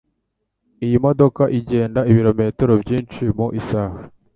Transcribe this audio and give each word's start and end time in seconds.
Iyi 0.85 0.97
modoka 1.05 1.43
igenda 1.59 2.01
ibirometero 2.11 2.73
byinshi 2.83 3.21
mu 3.37 3.47
isaha. 3.59 3.99